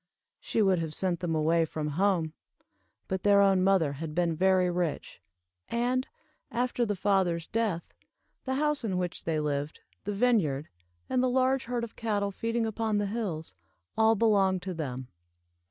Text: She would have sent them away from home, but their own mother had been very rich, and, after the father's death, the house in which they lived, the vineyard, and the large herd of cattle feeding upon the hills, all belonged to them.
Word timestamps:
She 0.39 0.63
would 0.63 0.79
have 0.79 0.95
sent 0.95 1.19
them 1.19 1.35
away 1.35 1.63
from 1.63 1.89
home, 1.89 2.33
but 3.07 3.21
their 3.21 3.39
own 3.39 3.63
mother 3.63 3.93
had 3.93 4.15
been 4.15 4.35
very 4.35 4.67
rich, 4.67 5.21
and, 5.69 6.07
after 6.49 6.87
the 6.87 6.95
father's 6.95 7.45
death, 7.45 7.93
the 8.45 8.55
house 8.55 8.83
in 8.83 8.97
which 8.97 9.25
they 9.25 9.39
lived, 9.39 9.81
the 10.05 10.13
vineyard, 10.15 10.69
and 11.07 11.21
the 11.21 11.29
large 11.29 11.65
herd 11.65 11.83
of 11.83 11.95
cattle 11.95 12.31
feeding 12.31 12.65
upon 12.65 12.97
the 12.97 13.05
hills, 13.05 13.53
all 13.95 14.15
belonged 14.15 14.63
to 14.63 14.73
them. 14.73 15.07